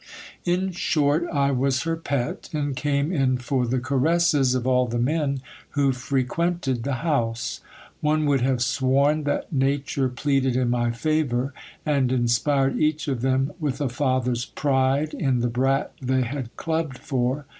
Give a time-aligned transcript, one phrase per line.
[0.45, 4.97] In short, I was her pet, and came in for the caresses of all the
[4.97, 5.43] men
[5.77, 7.61] who frequented the house.
[7.99, 11.53] One would have sworn that nature pleaded in my favour,
[11.85, 16.97] and inspired each of them with a father's pride in the brat they had clubbed
[16.97, 17.45] for.